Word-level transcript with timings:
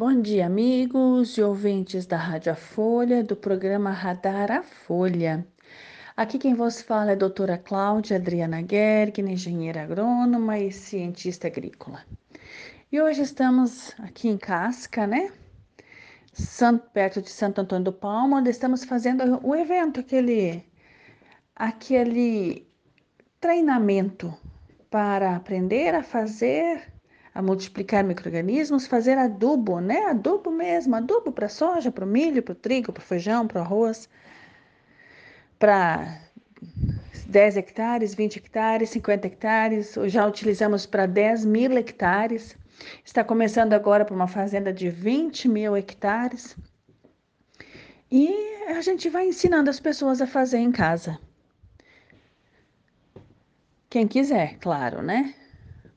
Bom 0.00 0.22
dia, 0.22 0.46
amigos 0.46 1.36
e 1.36 1.42
ouvintes 1.42 2.06
da 2.06 2.16
Rádio 2.16 2.52
A 2.52 2.54
Folha, 2.54 3.22
do 3.22 3.36
programa 3.36 3.90
Radar 3.90 4.50
a 4.50 4.62
Folha. 4.62 5.46
Aqui 6.16 6.38
quem 6.38 6.54
vos 6.54 6.80
fala 6.80 7.10
é 7.10 7.12
a 7.12 7.18
doutora 7.18 7.58
Cláudia 7.58 8.16
Adriana 8.16 8.66
Gergen, 8.66 9.30
engenheira 9.30 9.82
agrônoma 9.82 10.58
e 10.58 10.72
cientista 10.72 11.48
agrícola. 11.48 12.02
E 12.90 12.98
hoje 12.98 13.20
estamos 13.20 13.92
aqui 13.98 14.28
em 14.28 14.38
Casca, 14.38 15.06
né? 15.06 15.30
perto 16.94 17.20
de 17.20 17.28
Santo 17.28 17.60
Antônio 17.60 17.84
do 17.84 17.92
Palmo, 17.92 18.36
onde 18.36 18.48
estamos 18.48 18.82
fazendo 18.84 19.38
o 19.46 19.54
evento, 19.54 20.00
aquele, 20.00 20.64
aquele 21.54 22.66
treinamento 23.38 24.34
para 24.88 25.36
aprender 25.36 25.94
a 25.94 26.02
fazer 26.02 26.90
a 27.34 27.40
multiplicar 27.40 28.02
micro-organismos, 28.04 28.86
fazer 28.86 29.16
adubo, 29.16 29.80
né? 29.80 30.06
Adubo 30.06 30.50
mesmo, 30.50 30.96
adubo 30.96 31.30
para 31.30 31.48
soja, 31.48 31.90
para 31.90 32.04
o 32.04 32.08
milho, 32.08 32.42
para 32.42 32.52
o 32.52 32.56
trigo, 32.56 32.92
para 32.92 33.00
o 33.00 33.04
feijão, 33.04 33.46
para 33.46 33.60
o 33.60 33.64
arroz, 33.64 34.08
para 35.58 36.20
10 37.26 37.56
hectares, 37.56 38.14
20 38.14 38.36
hectares, 38.36 38.90
50 38.90 39.26
hectares, 39.26 39.94
já 40.06 40.26
utilizamos 40.26 40.86
para 40.86 41.06
10 41.06 41.44
mil 41.44 41.76
hectares. 41.78 42.56
Está 43.04 43.22
começando 43.22 43.72
agora 43.72 44.04
para 44.04 44.14
uma 44.14 44.26
fazenda 44.26 44.72
de 44.72 44.90
20 44.90 45.48
mil 45.48 45.76
hectares. 45.76 46.56
E 48.10 48.28
a 48.66 48.80
gente 48.80 49.08
vai 49.08 49.28
ensinando 49.28 49.70
as 49.70 49.78
pessoas 49.78 50.20
a 50.20 50.26
fazer 50.26 50.58
em 50.58 50.72
casa. 50.72 51.18
Quem 53.88 54.08
quiser, 54.08 54.56
claro, 54.58 55.02
né? 55.02 55.34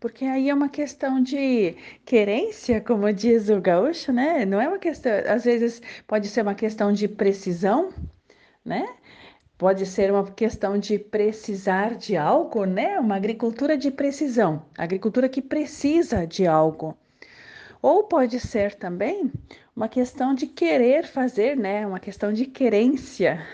Porque 0.00 0.24
aí 0.24 0.48
é 0.48 0.54
uma 0.54 0.68
questão 0.68 1.20
de 1.20 1.76
querência, 2.04 2.80
como 2.80 3.12
diz 3.12 3.48
o 3.48 3.60
gaúcho, 3.60 4.12
né? 4.12 4.46
Não 4.46 4.60
é 4.60 4.68
uma 4.68 4.78
questão, 4.78 5.10
às 5.26 5.44
vezes 5.44 5.82
pode 6.06 6.28
ser 6.28 6.42
uma 6.42 6.54
questão 6.54 6.92
de 6.92 7.08
precisão, 7.08 7.92
né? 8.64 8.86
Pode 9.56 9.84
ser 9.86 10.12
uma 10.12 10.24
questão 10.30 10.78
de 10.78 11.00
precisar 11.00 11.96
de 11.96 12.16
algo, 12.16 12.64
né? 12.64 13.00
Uma 13.00 13.16
agricultura 13.16 13.76
de 13.76 13.90
precisão, 13.90 14.64
agricultura 14.76 15.28
que 15.28 15.42
precisa 15.42 16.24
de 16.24 16.46
algo. 16.46 16.96
Ou 17.82 18.04
pode 18.04 18.38
ser 18.38 18.76
também 18.76 19.32
uma 19.74 19.88
questão 19.88 20.32
de 20.32 20.46
querer 20.46 21.06
fazer, 21.06 21.56
né? 21.56 21.84
Uma 21.84 21.98
questão 21.98 22.32
de 22.32 22.46
querência. 22.46 23.44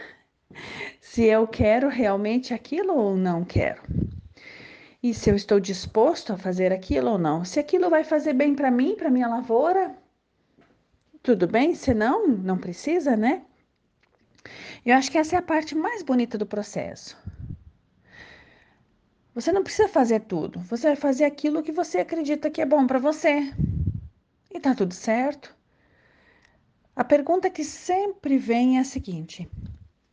Se 1.00 1.24
eu 1.24 1.46
quero 1.48 1.88
realmente 1.88 2.52
aquilo 2.52 2.94
ou 2.94 3.16
não 3.16 3.44
quero 3.44 3.82
e 5.04 5.12
se 5.12 5.28
eu 5.28 5.36
estou 5.36 5.60
disposto 5.60 6.32
a 6.32 6.38
fazer 6.38 6.72
aquilo 6.72 7.10
ou 7.10 7.18
não. 7.18 7.44
Se 7.44 7.60
aquilo 7.60 7.90
vai 7.90 8.02
fazer 8.02 8.32
bem 8.32 8.54
para 8.54 8.70
mim, 8.70 8.96
para 8.96 9.10
minha 9.10 9.28
lavoura, 9.28 9.94
tudo 11.22 11.46
bem, 11.46 11.74
se 11.74 11.92
não, 11.92 12.26
não 12.26 12.56
precisa, 12.56 13.14
né? 13.14 13.42
Eu 14.82 14.94
acho 14.96 15.10
que 15.10 15.18
essa 15.18 15.36
é 15.36 15.38
a 15.38 15.42
parte 15.42 15.74
mais 15.74 16.02
bonita 16.02 16.38
do 16.38 16.46
processo. 16.46 17.18
Você 19.34 19.52
não 19.52 19.62
precisa 19.62 19.88
fazer 19.88 20.20
tudo, 20.20 20.60
você 20.60 20.86
vai 20.86 20.96
fazer 20.96 21.26
aquilo 21.26 21.62
que 21.62 21.70
você 21.70 21.98
acredita 21.98 22.50
que 22.50 22.62
é 22.62 22.66
bom 22.66 22.86
para 22.86 22.98
você. 22.98 23.52
E 24.50 24.58
tá 24.58 24.74
tudo 24.74 24.94
certo. 24.94 25.54
A 26.96 27.04
pergunta 27.04 27.50
que 27.50 27.62
sempre 27.62 28.38
vem 28.38 28.78
é 28.78 28.80
a 28.80 28.84
seguinte: 28.84 29.50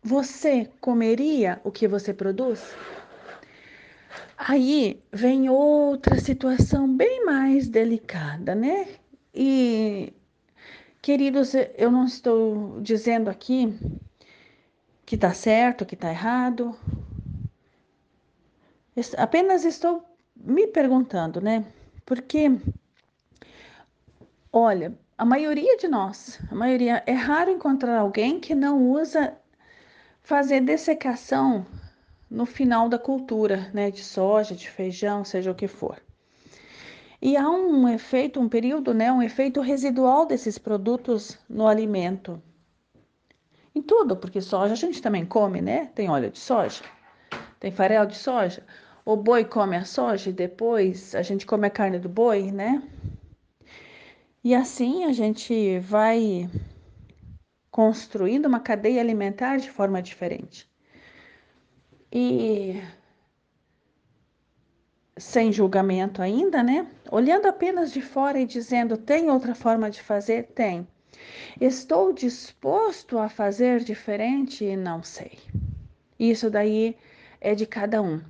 você 0.03 0.70
comeria 0.81 1.61
o 1.64 1.72
que 1.72 1.88
você 1.88 2.14
produz? 2.14 2.61
Aí 4.38 5.02
vem 5.12 5.50
outra 5.50 6.20
situação 6.20 6.88
bem 6.95 7.26
mais 7.26 7.67
delicada, 7.67 8.56
né? 8.56 8.88
E, 9.34 10.14
queridos, 11.02 11.54
eu 11.78 11.92
não 11.92 12.06
estou 12.06 12.82
dizendo 12.82 13.30
aqui 13.30 13.78
que 15.06 15.16
está 15.16 15.34
certo, 15.34 15.86
que 15.86 15.95
está 15.95 16.09
errado. 16.09 16.76
Apenas 19.17 19.64
estou 19.64 20.04
me 20.36 20.67
perguntando, 20.67 21.39
né? 21.39 21.66
Porque, 22.05 22.52
olha, 24.52 24.98
a 25.17 25.23
maioria 25.23 25.77
de 25.77 25.88
nós, 25.88 26.39
a 26.50 26.55
maioria, 26.55 27.04
é 27.05 27.14
raro 27.14 27.52
encontrar 27.52 28.00
alguém 28.00 28.39
que 28.39 28.55
não 28.55 28.89
usa 28.92 29.38
fazer 30.23 30.61
dessecação 30.61 31.66
no 32.31 32.45
final 32.45 32.87
da 32.87 32.97
cultura, 32.97 33.69
né, 33.73 33.92
de 33.92 34.02
soja, 34.02 34.55
de 34.55 34.69
feijão, 34.69 35.25
seja 35.25 35.52
o 35.52 35.55
que 35.55 35.67
for. 35.67 36.02
E 37.21 37.36
há 37.36 37.47
um 37.49 37.89
efeito, 37.89 38.39
um 38.39 38.47
período, 38.47 38.93
né, 38.93 39.11
um 39.11 39.21
efeito 39.21 39.59
residual 39.59 40.25
desses 40.25 40.58
produtos 40.58 41.37
no 41.49 41.67
alimento. 41.67 42.41
Em 43.75 43.81
tudo, 43.81 44.15
porque 44.15 44.39
soja 44.39 44.73
a 44.73 44.77
gente 44.77 45.02
também 45.02 45.25
come, 45.25 45.61
né? 45.61 45.87
Tem 45.93 46.09
óleo 46.09 46.30
de 46.30 46.39
soja, 46.39 46.83
tem 47.59 47.71
farelo 47.71 48.08
de 48.08 48.17
soja. 48.17 48.65
O 49.05 49.15
boi 49.15 49.45
come 49.45 49.75
a 49.75 49.86
soja 49.86 50.30
e 50.30 50.33
depois 50.33 51.14
a 51.15 51.21
gente 51.21 51.45
come 51.45 51.67
a 51.67 51.70
carne 51.70 51.99
do 51.99 52.09
boi, 52.09 52.52
né? 52.52 52.81
E 54.43 54.55
assim 54.55 55.05
a 55.05 55.14
gente 55.14 55.80
vai 55.80 56.49
construindo 57.70 58.45
uma 58.45 58.59
cadeia 58.59 59.02
alimentar 59.02 59.58
de 59.58 59.70
forma 59.70 60.02
diferente. 60.02 60.70
E 62.11 62.82
sem 65.17 65.52
julgamento 65.52 66.22
ainda, 66.22 66.61
né? 66.61 66.88
Olhando 67.10 67.45
apenas 67.45 67.92
de 67.92 68.02
fora 68.02 68.39
e 68.39 68.45
dizendo: 68.45 68.98
tem 68.98 69.30
outra 69.30 69.55
forma 69.55 69.89
de 69.89 70.02
fazer? 70.02 70.48
Tem. 70.48 70.88
Estou 71.60 72.11
disposto 72.11 73.17
a 73.17 73.30
fazer 73.30 73.83
diferente? 73.83 74.76
Não 74.76 75.04
sei. 75.04 75.38
Isso 76.20 76.50
daí 76.50 76.98
é 77.39 77.55
de 77.55 77.66
cada 77.66 78.02
um. 78.02 78.21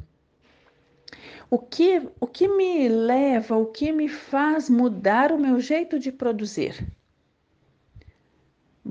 O 1.50 1.58
que, 1.58 2.02
o 2.20 2.28
que 2.28 2.48
me 2.48 2.88
leva, 2.88 3.58
o 3.58 3.66
que 3.66 3.92
me 3.92 4.08
faz 4.08 4.70
mudar 4.70 5.32
o 5.32 5.40
meu 5.40 5.60
jeito 5.60 6.00
de 6.00 6.12
produzir? 6.12 6.86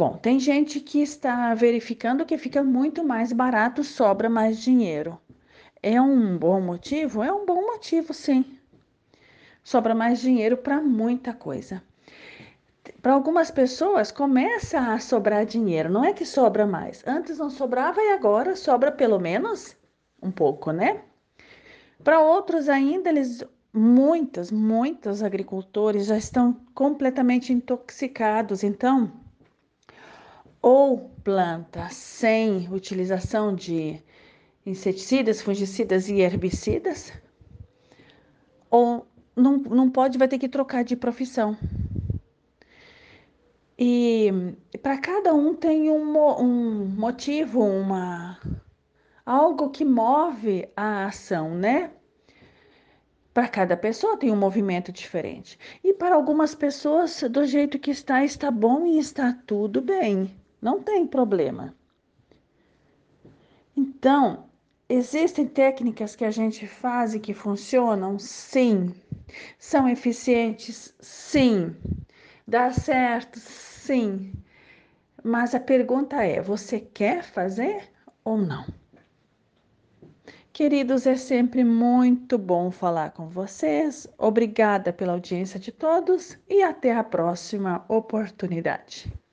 Bom, 0.01 0.17
tem 0.17 0.41
gente 0.41 0.81
que 0.81 1.03
está 1.03 1.53
verificando 1.53 2.25
que 2.25 2.39
fica 2.39 2.65
muito 2.65 3.05
mais 3.05 3.35
barato, 3.35 3.85
sobra 3.85 4.31
mais 4.31 4.59
dinheiro. 4.59 5.21
É 5.83 6.01
um 6.01 6.39
bom 6.39 6.59
motivo? 6.59 7.23
É 7.23 7.31
um 7.31 7.45
bom 7.45 7.67
motivo, 7.67 8.15
sim. 8.15 8.59
Sobra 9.63 9.95
mais 9.95 10.19
dinheiro 10.19 10.57
para 10.57 10.81
muita 10.81 11.35
coisa. 11.35 11.83
Para 13.03 13.13
algumas 13.13 13.51
pessoas 13.51 14.11
começa 14.11 14.79
a 14.81 14.99
sobrar 14.99 15.45
dinheiro, 15.45 15.93
não 15.93 16.03
é 16.03 16.15
que 16.15 16.25
sobra 16.25 16.67
mais. 16.67 17.07
Antes 17.07 17.37
não 17.37 17.51
sobrava 17.51 18.01
e 18.01 18.13
agora 18.15 18.57
sobra 18.57 18.91
pelo 18.91 19.19
menos 19.19 19.77
um 20.23 20.31
pouco, 20.31 20.73
né? 20.73 21.03
Para 22.03 22.21
outros 22.21 22.71
ainda, 22.71 23.11
eles 23.11 23.45
muitos, 23.71 24.51
muitos 24.51 25.23
agricultores 25.23 26.07
já 26.07 26.17
estão 26.17 26.57
completamente 26.73 27.53
intoxicados, 27.53 28.65
então 28.65 29.29
ou 30.63 31.11
planta 31.25 31.89
sem 31.91 32.69
utilização 32.73 33.55
de 33.55 34.03
inseticidas, 34.65 35.41
fungicidas 35.41 36.09
e 36.09 36.21
herbicidas, 36.21 37.13
ou 38.71 39.07
não, 39.35 39.57
não 39.57 39.91
pode, 39.91 40.19
vai 40.19 40.29
ter 40.29 40.39
que 40.39 40.49
trocar 40.49 40.85
de 40.85 40.97
profissão. 40.97 41.57
E 43.79 44.31
para 44.83 44.99
cada 44.99 45.35
um 45.35 45.55
tem 45.55 45.91
um, 45.91 46.19
um 46.39 46.85
motivo, 46.85 47.65
uma 47.65 48.39
algo 49.25 49.71
que 49.71 49.85
move 49.85 50.69
a 50.77 51.07
ação, 51.07 51.55
né? 51.55 51.91
Para 53.33 53.49
cada 53.49 53.77
pessoa 53.77 54.19
tem 54.19 54.31
um 54.31 54.37
movimento 54.37 54.93
diferente. 54.93 55.59
E 55.83 55.95
para 55.95 56.15
algumas 56.15 56.55
pessoas, 56.55 57.23
do 57.31 57.47
jeito 57.47 57.79
que 57.79 57.91
está, 57.91 58.25
está 58.25 58.51
bom 58.51 58.85
e 58.85 58.99
está 58.99 59.33
tudo 59.47 59.81
bem. 59.81 60.40
Não 60.61 60.83
tem 60.83 61.07
problema. 61.07 61.75
Então, 63.77 64.45
existem 64.89 65.47
técnicas 65.47 66.15
que 66.15 66.25
a 66.25 66.31
gente 66.31 66.67
faz 66.67 67.15
e 67.15 67.21
que 67.21 67.33
funcionam? 67.33 68.19
Sim. 68.19 68.95
São 69.59 69.89
eficientes? 69.89 70.95
Sim. 71.01 71.77
Dá 72.47 72.71
certo? 72.73 73.39
Sim. 73.39 74.33
Mas 75.23 75.55
a 75.55 75.61
pergunta 75.61 76.23
é: 76.23 76.41
você 76.43 76.81
quer 76.81 77.23
fazer 77.23 77.89
ou 78.25 78.37
não? 78.37 78.67
Queridos, 80.53 81.07
é 81.07 81.17
sempre 81.17 81.65
muito 81.65 82.37
bom 82.37 82.71
falar 82.71 83.13
com 83.13 83.29
vocês. 83.29 84.07
Obrigada 84.19 84.93
pela 84.93 85.13
audiência 85.13 85.59
de 85.59 85.73
todos 85.73 86.37
e 86.49 86.63
até 86.63 86.95
a 86.95 87.03
próxima 87.03 87.85
oportunidade. 87.89 89.11